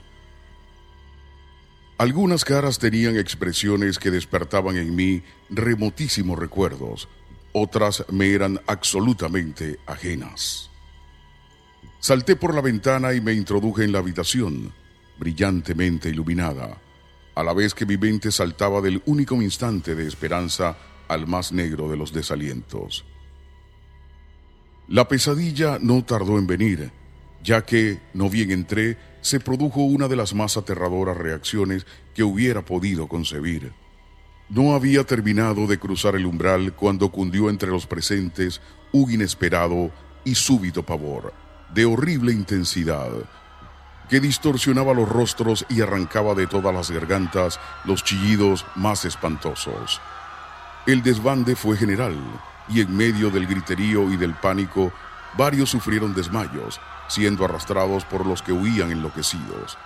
Algunas 2.00 2.46
caras 2.46 2.80
tenían 2.80 3.18
expresiones 3.18 4.00
que 4.00 4.10
despertaban 4.10 4.78
en 4.78 4.96
mí 4.96 5.22
remotísimos 5.50 6.40
recuerdos, 6.40 7.10
otras 7.52 8.06
me 8.10 8.32
eran 8.32 8.62
absolutamente 8.68 9.82
ajenas. 9.86 10.72
Salté 12.00 12.38
por 12.38 12.56
la 12.56 12.62
ventana 12.62 13.14
y 13.14 13.20
me 13.20 13.34
introduje 13.34 13.84
en 13.84 13.92
la 13.92 14.00
habitación, 14.00 14.72
brillantemente 15.18 16.08
iluminada, 16.08 16.78
a 17.36 17.44
la 17.44 17.52
vez 17.52 17.74
que 17.74 17.86
mi 17.86 17.98
mente 17.98 18.32
saltaba 18.32 18.80
del 18.80 19.02
único 19.06 19.36
instante 19.42 19.94
de 19.94 20.08
esperanza 20.08 20.78
al 21.10 21.28
más 21.28 21.52
negro 21.52 21.90
de 21.90 21.98
los 21.98 22.14
desalientos. 22.14 23.04
La 24.88 25.06
pesadilla 25.10 25.80
no 25.82 26.06
tardó 26.06 26.38
en 26.40 26.48
venir, 26.48 26.94
ya 27.44 27.66
que, 27.66 28.00
no 28.14 28.30
bien 28.30 28.52
entré, 28.52 28.98
se 29.22 29.40
produjo 29.40 29.82
una 29.82 30.08
de 30.08 30.16
las 30.16 30.34
más 30.34 30.58
aterradoras 30.58 31.18
reacciones 31.18 31.86
que 32.14 32.24
hubiera 32.24 32.64
podido 32.64 33.08
concebir. 33.08 33.74
No 34.50 34.74
había 34.74 35.04
terminado 35.04 35.68
de 35.68 35.78
cruzar 35.78 36.16
el 36.16 36.26
umbral 36.26 36.74
cuando 36.74 37.12
cundió 37.12 37.50
entre 37.50 37.70
los 37.70 37.86
presentes 37.86 38.62
un 38.92 39.12
inesperado 39.12 39.92
y 40.24 40.36
súbito 40.36 40.84
pavor, 40.84 41.34
de 41.74 41.86
horrible 41.86 42.34
intensidad, 42.34 43.12
que 44.10 44.20
distorsionaba 44.20 44.94
los 44.94 45.08
rostros 45.08 45.66
y 45.70 45.82
arrancaba 45.82 46.34
de 46.34 46.48
todas 46.48 46.74
las 46.74 46.90
gargantas 46.90 47.60
los 47.86 48.04
chillidos 48.04 48.66
más 48.76 49.06
espantosos. 49.06 50.02
El 50.88 51.04
desbande 51.04 51.56
fue 51.56 51.78
general, 51.78 52.18
y 52.70 52.82
en 52.82 52.96
medio 52.96 53.30
del 53.30 53.46
griterío 53.46 54.12
y 54.12 54.18
del 54.18 54.34
pánico, 54.34 54.92
varios 55.38 55.70
sufrieron 55.70 56.14
desmayos, 56.14 56.80
siendo 57.08 57.46
arrastrados 57.46 58.06
por 58.06 58.26
los 58.26 58.42
que 58.42 58.52
huían 58.52 58.92
enloquecidos. 58.92 59.78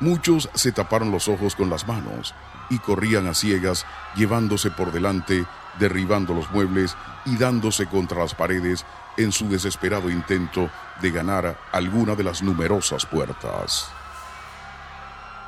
Muchos 0.00 0.50
se 0.54 0.72
taparon 0.72 1.10
los 1.10 1.26
ojos 1.28 1.56
con 1.56 1.70
las 1.70 1.88
manos 1.88 2.34
y 2.68 2.78
corrían 2.78 3.26
a 3.26 3.34
ciegas, 3.34 3.86
llevándose 4.14 4.70
por 4.70 4.92
delante, 4.92 5.46
derribando 5.78 6.34
los 6.34 6.50
muebles 6.50 6.96
y 7.24 7.36
dándose 7.36 7.86
contra 7.86 8.18
las 8.18 8.34
paredes 8.34 8.84
en 9.16 9.32
su 9.32 9.48
desesperado 9.48 10.10
intento 10.10 10.70
de 11.00 11.10
ganar 11.10 11.58
alguna 11.72 12.14
de 12.14 12.24
las 12.24 12.42
numerosas 12.42 13.06
puertas. 13.06 13.88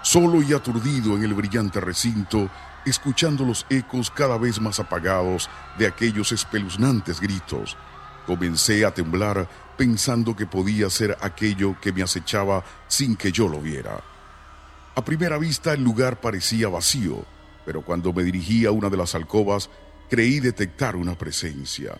Solo 0.02 0.42
y 0.42 0.54
aturdido 0.54 1.16
en 1.16 1.24
el 1.24 1.34
brillante 1.34 1.80
recinto, 1.80 2.48
escuchando 2.86 3.44
los 3.44 3.66
ecos 3.68 4.10
cada 4.10 4.38
vez 4.38 4.60
más 4.60 4.80
apagados 4.80 5.50
de 5.76 5.86
aquellos 5.86 6.32
espeluznantes 6.32 7.20
gritos, 7.20 7.76
comencé 8.28 8.84
a 8.84 8.92
temblar 8.92 9.48
pensando 9.78 10.36
que 10.36 10.44
podía 10.44 10.90
ser 10.90 11.16
aquello 11.22 11.80
que 11.80 11.94
me 11.94 12.02
acechaba 12.02 12.62
sin 12.86 13.16
que 13.16 13.32
yo 13.32 13.48
lo 13.48 13.58
viera. 13.58 14.04
A 14.94 15.02
primera 15.02 15.38
vista 15.38 15.72
el 15.72 15.82
lugar 15.82 16.20
parecía 16.20 16.68
vacío, 16.68 17.24
pero 17.64 17.80
cuando 17.80 18.12
me 18.12 18.22
dirigí 18.22 18.66
a 18.66 18.70
una 18.70 18.90
de 18.90 18.98
las 18.98 19.14
alcobas 19.14 19.70
creí 20.10 20.40
detectar 20.40 20.94
una 20.94 21.16
presencia, 21.16 21.98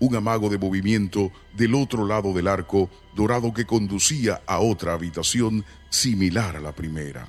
un 0.00 0.16
amago 0.16 0.48
de 0.48 0.58
movimiento 0.58 1.30
del 1.54 1.76
otro 1.76 2.04
lado 2.04 2.32
del 2.32 2.48
arco 2.48 2.90
dorado 3.14 3.54
que 3.54 3.64
conducía 3.64 4.42
a 4.48 4.58
otra 4.58 4.94
habitación 4.94 5.64
similar 5.90 6.56
a 6.56 6.60
la 6.60 6.72
primera. 6.72 7.28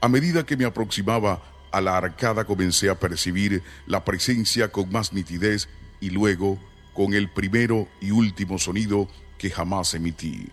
A 0.00 0.08
medida 0.08 0.44
que 0.44 0.56
me 0.56 0.64
aproximaba 0.64 1.40
a 1.70 1.80
la 1.80 1.96
arcada 1.96 2.46
comencé 2.46 2.90
a 2.90 2.98
percibir 2.98 3.62
la 3.86 4.04
presencia 4.04 4.72
con 4.72 4.90
más 4.90 5.12
nitidez 5.12 5.68
y 6.00 6.10
luego 6.10 6.58
con 6.96 7.12
el 7.12 7.28
primero 7.28 7.88
y 8.00 8.10
último 8.10 8.58
sonido 8.58 9.06
que 9.36 9.50
jamás 9.50 9.92
emití. 9.92 10.48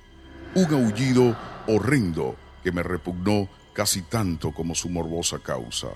Un 0.55 0.73
aullido 0.73 1.37
horrendo 1.67 2.35
que 2.61 2.73
me 2.73 2.83
repugnó 2.83 3.47
casi 3.71 4.01
tanto 4.01 4.51
como 4.51 4.75
su 4.75 4.89
morbosa 4.89 5.39
causa. 5.39 5.87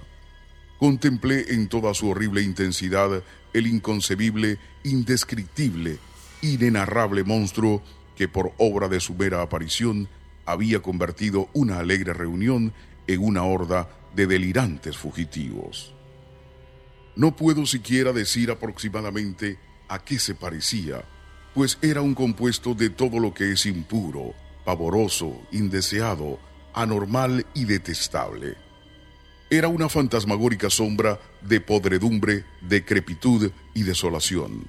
Contemplé 0.79 1.53
en 1.53 1.67
toda 1.67 1.93
su 1.93 2.09
horrible 2.09 2.41
intensidad 2.41 3.23
el 3.53 3.67
inconcebible, 3.67 4.57
indescriptible, 4.83 5.99
inenarrable 6.41 7.23
monstruo 7.25 7.83
que 8.15 8.29
por 8.29 8.53
obra 8.57 8.87
de 8.87 9.01
su 9.01 9.15
mera 9.15 9.41
aparición 9.41 10.07
había 10.45 10.81
convertido 10.81 11.49
una 11.53 11.79
alegre 11.79 12.13
reunión 12.13 12.73
en 13.05 13.23
una 13.23 13.43
horda 13.43 13.89
de 14.15 14.27
delirantes 14.27 14.97
fugitivos. 14.97 15.93
No 17.15 17.35
puedo 17.35 17.65
siquiera 17.65 18.13
decir 18.13 18.49
aproximadamente 18.49 19.57
a 19.87 19.99
qué 19.99 20.19
se 20.19 20.35
parecía, 20.35 21.03
pues 21.53 21.77
era 21.81 22.01
un 22.01 22.13
compuesto 22.13 22.73
de 22.73 22.89
todo 22.89 23.19
lo 23.19 23.33
que 23.33 23.51
es 23.51 23.65
impuro, 23.65 24.33
pavoroso, 24.63 25.41
indeseado, 25.51 26.39
anormal 26.73 27.45
y 27.53 27.65
detestable. 27.65 28.55
Era 29.49 29.67
una 29.69 29.89
fantasmagórica 29.89 30.69
sombra 30.69 31.19
de 31.41 31.61
podredumbre, 31.61 32.43
decrepitud 32.61 33.51
y 33.73 33.83
desolación, 33.83 34.65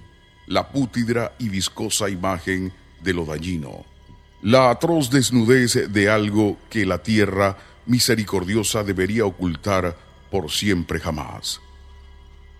la 0.47 0.71
pútidra 0.71 1.35
y 1.39 1.49
viscosa 1.49 2.09
imagen 2.09 2.73
de 3.03 3.13
lo 3.13 3.25
dañino, 3.25 3.85
la 4.43 4.71
atroz 4.71 5.11
desnudez 5.11 5.93
de 5.93 6.09
algo 6.09 6.59
que 6.71 6.87
la 6.87 7.03
tierra 7.03 7.59
misericordiosa 7.87 8.85
debería 8.85 9.27
ocultar 9.27 9.97
por 10.31 10.51
siempre 10.51 11.01
jamás. 11.01 11.61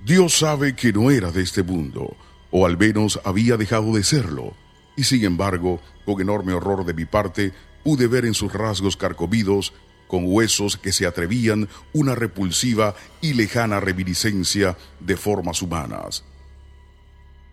Dios 0.05 0.39
sabe 0.39 0.75
que 0.75 0.93
no 0.93 1.11
era 1.11 1.31
de 1.31 1.43
este 1.43 1.63
mundo, 1.63 2.17
o 2.51 2.67
al 2.67 2.79
menos 2.79 3.21
había 3.25 3.57
dejado 3.57 3.95
de 3.95 4.05
serlo, 4.05 4.55
y 4.97 5.05
sin 5.05 5.25
embargo, 5.25 5.81
con 6.05 6.21
enorme 6.21 6.53
horror 6.53 6.85
de 6.85 6.95
mi 6.95 7.05
parte, 7.05 7.53
pude 7.85 8.07
ver 8.07 8.25
en 8.25 8.35
sus 8.35 8.53
rasgos 8.53 8.97
carcomidos, 8.97 9.73
con 10.09 10.25
huesos 10.27 10.77
que 10.77 10.93
se 10.93 11.07
atrevían, 11.07 11.69
una 11.93 12.15
repulsiva 12.15 12.95
y 13.21 13.35
lejana 13.35 13.79
reminiscencia 13.79 14.77
de 15.01 15.17
formas 15.17 15.63
humanas. 15.63 16.25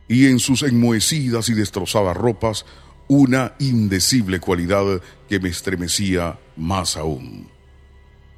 Y 0.07 0.27
en 0.27 0.39
sus 0.39 0.63
enmohecidas 0.63 1.49
y 1.49 1.53
destrozadas 1.53 2.15
ropas, 2.15 2.65
una 3.07 3.53
indecible 3.59 4.39
cualidad 4.39 5.01
que 5.29 5.39
me 5.39 5.49
estremecía 5.49 6.39
más 6.55 6.97
aún. 6.97 7.49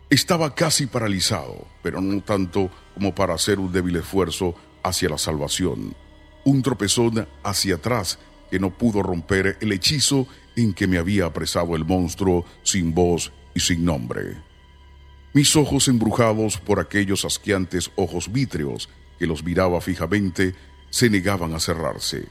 Estaba 0.10 0.56
casi 0.56 0.88
paralizado, 0.88 1.68
pero 1.84 2.02
no 2.02 2.22
tanto 2.22 2.70
como 2.94 3.14
para 3.14 3.36
hacer 3.36 3.60
un 3.60 3.72
débil 3.72 3.98
esfuerzo 3.98 4.56
hacia 4.84 5.10
la 5.10 5.18
salvación. 5.18 5.96
Un 6.48 6.62
tropezón 6.62 7.28
hacia 7.44 7.76
atrás 7.76 8.20
que 8.50 8.58
no 8.58 8.70
pudo 8.70 9.04
romper 9.04 9.58
el 9.60 9.74
hechizo 9.74 10.28
en 10.56 10.74
que 10.74 10.88
me 10.88 10.98
había 10.98 11.26
apresado 11.26 11.76
el 11.76 11.84
monstruo 11.84 12.46
sin 12.64 12.94
voz 12.94 13.34
y 13.54 13.60
sin 13.60 13.84
nombre. 13.84 14.38
Mis 15.34 15.58
ojos 15.58 15.90
embrujados 15.90 16.58
por 16.58 16.80
aquellos 16.80 17.26
asqueantes 17.26 17.92
ojos 17.98 18.32
vítreos 18.32 18.88
que 19.20 19.28
los 19.28 19.44
miraba 19.44 19.82
fijamente 19.82 20.56
se 20.90 21.10
negaban 21.10 21.54
a 21.54 21.60
cerrarse. 21.60 22.30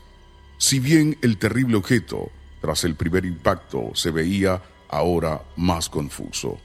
Si 0.57 0.81
bien 0.81 1.18
el 1.20 1.37
terrible 1.37 1.76
objeto, 1.76 2.31
tras 2.62 2.85
el 2.85 2.94
primer 2.94 3.26
impacto, 3.26 3.90
se 3.92 4.11
veía 4.12 4.62
ahora 4.88 5.42
más 5.57 5.90
confuso. 5.90 6.59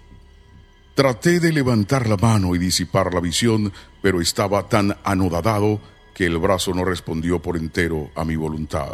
Traté 0.96 1.42
de 1.42 1.52
levantar 1.52 2.08
la 2.08 2.16
mano 2.16 2.56
y 2.56 2.60
disipar 2.60 3.14
la 3.14 3.20
visión, 3.20 3.74
pero 4.02 4.22
estaba 4.22 4.70
tan 4.70 4.96
anodadado 5.04 5.82
que 6.14 6.26
el 6.26 6.38
brazo 6.38 6.74
no 6.74 6.86
respondió 6.86 7.42
por 7.42 7.58
entero 7.58 8.12
a 8.16 8.26
mi 8.26 8.36
voluntad. 8.36 8.92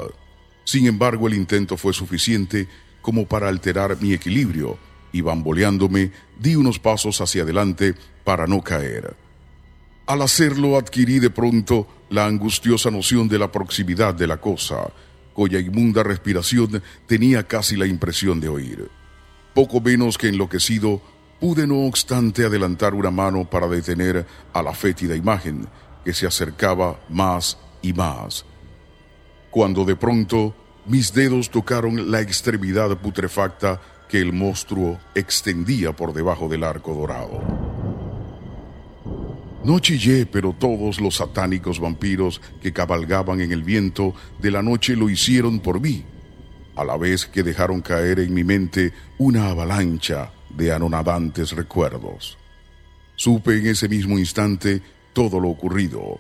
Sin 0.64 0.86
embargo, 0.88 1.28
el 1.28 1.34
intento 1.34 1.78
fue 1.78 1.94
suficiente 1.94 2.68
como 3.02 3.26
para 3.26 3.48
alterar 3.48 4.02
mi 4.02 4.14
equilibrio 4.14 4.78
y 5.12 5.22
bamboleándome 5.22 6.12
di 6.40 6.56
unos 6.56 6.80
pasos 6.80 7.22
hacia 7.22 7.44
adelante 7.44 7.96
para 8.24 8.48
no 8.48 8.62
caer. 8.62 9.16
Al 10.06 10.22
hacerlo 10.22 10.78
adquirí 10.78 11.20
de 11.20 11.30
pronto 11.30 11.88
la 12.10 12.26
angustiosa 12.26 12.92
noción 12.92 13.28
de 13.28 13.40
la 13.40 13.52
proximidad 13.52 14.14
de 14.14 14.28
la 14.28 14.38
cosa, 14.38 14.90
cuya 15.34 15.60
inmunda 15.60 16.04
respiración 16.04 16.82
tenía 17.06 17.48
casi 17.48 17.76
la 17.76 17.86
impresión 17.86 18.40
de 18.40 18.50
oír. 18.50 18.90
Poco 19.54 19.82
menos 19.82 20.18
que 20.18 20.28
enloquecido, 20.28 21.02
Pude 21.40 21.68
no 21.68 21.86
obstante 21.86 22.46
adelantar 22.46 22.96
una 22.96 23.12
mano 23.12 23.48
para 23.48 23.68
detener 23.68 24.26
a 24.54 24.64
la 24.64 24.74
fétida 24.74 25.16
imagen 25.16 25.68
que 26.08 26.14
se 26.14 26.26
acercaba 26.26 27.02
más 27.10 27.58
y 27.82 27.92
más. 27.92 28.46
Cuando 29.52 29.84
de 29.84 29.98
pronto 29.98 30.56
mis 30.86 31.14
dedos 31.14 31.50
tocaron 31.50 32.10
la 32.10 32.22
extremidad 32.22 32.98
putrefacta 32.98 33.82
que 34.08 34.22
el 34.22 34.32
monstruo 34.32 34.98
extendía 35.16 35.92
por 35.92 36.14
debajo 36.14 36.48
del 36.48 36.64
arco 36.64 36.94
dorado. 36.94 37.42
No 39.66 39.80
chillé, 39.80 40.26
pero 40.26 40.56
todos 40.58 41.02
los 41.02 41.16
satánicos 41.16 41.78
vampiros 41.82 42.40
que 42.62 42.72
cabalgaban 42.72 43.42
en 43.42 43.52
el 43.52 43.64
viento 43.64 44.14
de 44.40 44.52
la 44.52 44.62
noche 44.62 44.96
lo 44.96 45.10
hicieron 45.10 45.60
por 45.60 45.82
mí, 45.82 46.06
a 46.78 46.86
la 46.86 46.96
vez 46.96 47.26
que 47.26 47.44
dejaron 47.44 47.82
caer 47.82 48.22
en 48.22 48.34
mi 48.34 48.46
mente 48.46 48.94
una 49.18 49.50
avalancha 49.50 50.32
de 50.52 50.72
anonadantes 50.72 51.52
recuerdos. 51.52 52.38
Supe 53.18 53.58
en 53.58 53.68
ese 53.68 53.90
mismo 53.90 54.18
instante 54.18 54.82
todo 55.18 55.40
lo 55.40 55.50
ocurrido. 55.50 56.20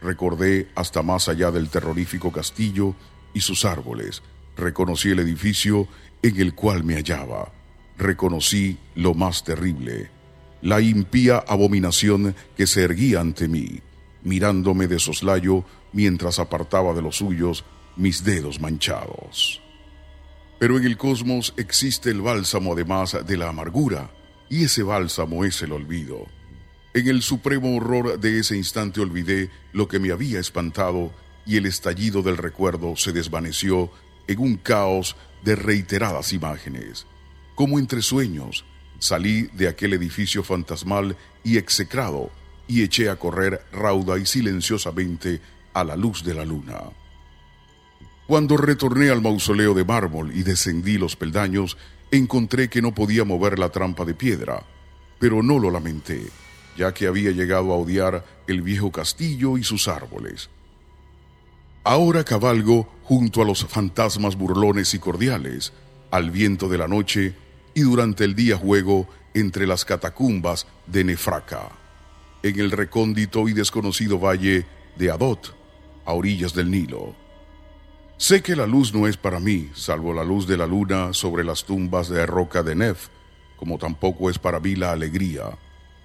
Recordé 0.00 0.68
hasta 0.74 1.02
más 1.02 1.28
allá 1.28 1.50
del 1.50 1.68
terrorífico 1.68 2.32
castillo 2.32 2.94
y 3.34 3.42
sus 3.42 3.66
árboles. 3.66 4.22
Reconocí 4.56 5.10
el 5.10 5.18
edificio 5.18 5.86
en 6.22 6.40
el 6.40 6.54
cual 6.54 6.82
me 6.82 6.94
hallaba. 6.94 7.52
Reconocí 7.98 8.78
lo 8.94 9.12
más 9.12 9.44
terrible, 9.44 10.08
la 10.62 10.80
impía 10.80 11.44
abominación 11.46 12.34
que 12.56 12.66
se 12.66 12.84
erguía 12.84 13.20
ante 13.20 13.48
mí, 13.48 13.82
mirándome 14.22 14.86
de 14.86 14.98
soslayo 14.98 15.66
mientras 15.92 16.38
apartaba 16.38 16.94
de 16.94 17.02
los 17.02 17.16
suyos 17.16 17.66
mis 17.96 18.24
dedos 18.24 18.62
manchados. 18.62 19.60
Pero 20.58 20.78
en 20.78 20.86
el 20.86 20.96
cosmos 20.96 21.52
existe 21.58 22.08
el 22.08 22.22
bálsamo 22.22 22.72
además 22.72 23.14
de 23.26 23.36
la 23.36 23.50
amargura, 23.50 24.10
y 24.48 24.64
ese 24.64 24.82
bálsamo 24.82 25.44
es 25.44 25.60
el 25.60 25.72
olvido. 25.72 26.37
En 26.98 27.06
el 27.06 27.22
supremo 27.22 27.76
horror 27.76 28.18
de 28.18 28.40
ese 28.40 28.56
instante 28.56 29.00
olvidé 29.00 29.50
lo 29.72 29.86
que 29.86 30.00
me 30.00 30.10
había 30.10 30.40
espantado 30.40 31.12
y 31.46 31.56
el 31.56 31.66
estallido 31.66 32.22
del 32.22 32.36
recuerdo 32.36 32.96
se 32.96 33.12
desvaneció 33.12 33.88
en 34.26 34.40
un 34.40 34.56
caos 34.56 35.14
de 35.44 35.54
reiteradas 35.54 36.32
imágenes. 36.32 37.06
Como 37.54 37.78
entre 37.78 38.02
sueños, 38.02 38.64
salí 38.98 39.42
de 39.52 39.68
aquel 39.68 39.92
edificio 39.92 40.42
fantasmal 40.42 41.16
y 41.44 41.56
execrado 41.56 42.32
y 42.66 42.82
eché 42.82 43.10
a 43.10 43.16
correr 43.16 43.64
rauda 43.70 44.18
y 44.18 44.26
silenciosamente 44.26 45.40
a 45.74 45.84
la 45.84 45.94
luz 45.94 46.24
de 46.24 46.34
la 46.34 46.44
luna. 46.44 46.80
Cuando 48.26 48.56
retorné 48.56 49.10
al 49.10 49.22
mausoleo 49.22 49.72
de 49.72 49.84
mármol 49.84 50.32
y 50.34 50.42
descendí 50.42 50.98
los 50.98 51.14
peldaños, 51.14 51.76
encontré 52.10 52.68
que 52.68 52.82
no 52.82 52.92
podía 52.92 53.22
mover 53.22 53.56
la 53.60 53.68
trampa 53.68 54.04
de 54.04 54.14
piedra, 54.14 54.64
pero 55.20 55.44
no 55.44 55.60
lo 55.60 55.70
lamenté, 55.70 56.26
ya 56.78 56.94
que 56.94 57.08
había 57.08 57.32
llegado 57.32 57.72
a 57.72 57.76
odiar 57.76 58.24
el 58.46 58.62
viejo 58.62 58.92
castillo 58.92 59.58
y 59.58 59.64
sus 59.64 59.88
árboles. 59.88 60.48
Ahora 61.82 62.22
cabalgo 62.22 62.88
junto 63.02 63.42
a 63.42 63.44
los 63.44 63.64
fantasmas 63.66 64.36
burlones 64.36 64.94
y 64.94 65.00
cordiales, 65.00 65.72
al 66.12 66.30
viento 66.30 66.68
de 66.68 66.78
la 66.78 66.86
noche, 66.86 67.34
y 67.74 67.80
durante 67.80 68.24
el 68.24 68.36
día 68.36 68.56
juego 68.56 69.08
entre 69.34 69.66
las 69.66 69.84
catacumbas 69.84 70.68
de 70.86 71.02
Nefraca, 71.02 71.70
en 72.44 72.60
el 72.60 72.70
recóndito 72.70 73.48
y 73.48 73.54
desconocido 73.54 74.20
valle 74.20 74.64
de 74.96 75.10
Adot, 75.10 75.56
a 76.04 76.12
orillas 76.12 76.54
del 76.54 76.70
Nilo. 76.70 77.16
Sé 78.18 78.40
que 78.40 78.54
la 78.54 78.66
luz 78.66 78.94
no 78.94 79.08
es 79.08 79.16
para 79.16 79.40
mí, 79.40 79.68
salvo 79.74 80.14
la 80.14 80.22
luz 80.22 80.46
de 80.46 80.56
la 80.56 80.66
luna 80.66 81.12
sobre 81.12 81.42
las 81.42 81.64
tumbas 81.64 82.08
de 82.08 82.24
roca 82.24 82.62
de 82.62 82.76
Nef, 82.76 83.08
como 83.56 83.78
tampoco 83.78 84.30
es 84.30 84.38
para 84.38 84.60
mí 84.60 84.76
la 84.76 84.92
alegría, 84.92 85.58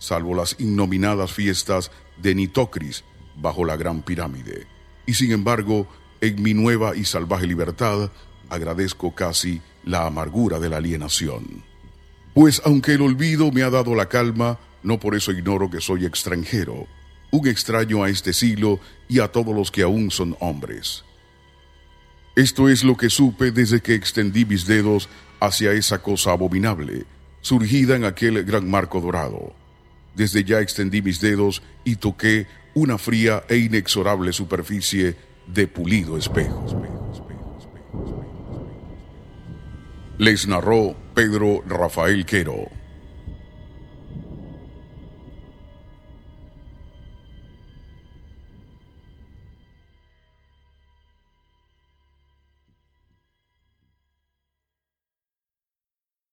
salvo 0.03 0.35
las 0.35 0.57
innominadas 0.59 1.31
fiestas 1.31 1.89
de 2.21 2.35
Nitocris 2.35 3.05
bajo 3.37 3.63
la 3.63 3.77
gran 3.77 4.01
pirámide. 4.01 4.67
Y 5.05 5.13
sin 5.13 5.31
embargo, 5.31 5.87
en 6.19 6.43
mi 6.43 6.53
nueva 6.53 6.93
y 6.93 7.05
salvaje 7.05 7.47
libertad, 7.47 8.11
agradezco 8.49 9.15
casi 9.15 9.61
la 9.85 10.05
amargura 10.05 10.59
de 10.59 10.69
la 10.69 10.77
alienación. 10.77 11.63
Pues 12.33 12.61
aunque 12.65 12.93
el 12.93 13.01
olvido 13.01 13.51
me 13.53 13.63
ha 13.63 13.69
dado 13.69 13.95
la 13.95 14.09
calma, 14.09 14.59
no 14.83 14.99
por 14.99 15.15
eso 15.15 15.31
ignoro 15.31 15.69
que 15.69 15.79
soy 15.79 16.05
extranjero, 16.05 16.85
un 17.31 17.47
extraño 17.47 18.03
a 18.03 18.09
este 18.09 18.33
siglo 18.33 18.81
y 19.07 19.19
a 19.19 19.29
todos 19.29 19.55
los 19.55 19.71
que 19.71 19.83
aún 19.83 20.11
son 20.11 20.35
hombres. 20.41 21.05
Esto 22.35 22.67
es 22.67 22.83
lo 22.83 22.97
que 22.97 23.09
supe 23.09 23.51
desde 23.51 23.79
que 23.79 23.95
extendí 23.95 24.43
mis 24.43 24.65
dedos 24.65 25.07
hacia 25.39 25.71
esa 25.71 26.01
cosa 26.01 26.33
abominable, 26.33 27.05
surgida 27.39 27.95
en 27.95 28.03
aquel 28.03 28.43
gran 28.43 28.69
marco 28.69 28.99
dorado. 28.99 29.62
Desde 30.15 30.43
ya 30.43 30.59
extendí 30.59 31.01
mis 31.01 31.21
dedos 31.21 31.61
y 31.83 31.95
toqué 31.95 32.47
una 32.73 32.97
fría 32.97 33.43
e 33.49 33.57
inexorable 33.57 34.33
superficie 34.33 35.15
de 35.47 35.67
pulido 35.67 36.17
espejo. 36.17 36.65
Les 40.17 40.47
narró 40.47 40.95
Pedro 41.13 41.63
Rafael 41.67 42.25
Quero. 42.25 42.82